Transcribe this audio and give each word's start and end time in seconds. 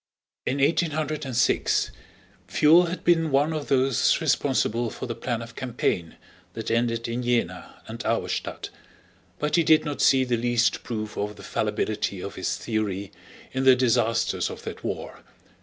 In 0.47 0.57
1806 0.57 1.91
Pfuel 2.47 2.87
had 2.87 3.03
been 3.03 3.29
one 3.29 3.53
of 3.53 3.67
those 3.67 4.19
responsible, 4.19 4.89
for 4.89 5.05
the 5.05 5.13
plan 5.13 5.43
of 5.43 5.55
campaign 5.55 6.15
that 6.53 6.71
ended 6.71 7.07
in 7.07 7.21
Jena 7.21 7.83
and 7.87 7.99
Auerstädt, 8.03 8.69
but 9.37 9.57
he 9.57 9.63
did 9.63 9.85
not 9.85 10.01
see 10.01 10.23
the 10.23 10.37
least 10.37 10.81
proof 10.81 11.17
of 11.17 11.35
the 11.35 11.43
fallibility 11.43 12.19
of 12.19 12.33
his 12.33 12.57
theory 12.57 13.11
in 13.51 13.63
the 13.63 13.75
disasters 13.75 14.49
of 14.49 14.63
that 14.63 14.83
war. 14.83 15.21